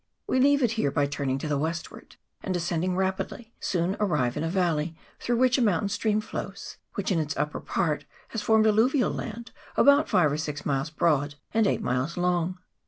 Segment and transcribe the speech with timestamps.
[0.25, 4.43] We leave it here by turning to the westward, and, descending rapidly, soon arrive in
[4.43, 8.65] a valley, through which a mountain stream flows, which in its upper part has formed
[8.65, 12.57] alluvial land about five or six miles broad and eight miles long.